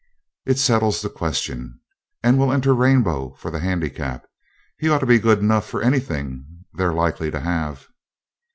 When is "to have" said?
7.29-7.87